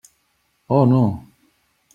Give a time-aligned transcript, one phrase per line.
[0.67, 1.23] Oh, no!